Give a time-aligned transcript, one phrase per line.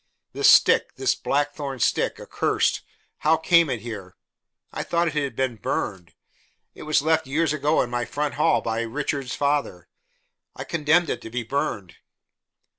[0.33, 2.81] "This stick this blackthorn stick accursed!
[3.19, 4.15] How came it here?
[4.73, 6.15] I thought it had been burned.
[6.73, 9.89] It was left years ago in my front hall by Richard's father.
[10.55, 11.97] I condemned it to be burned."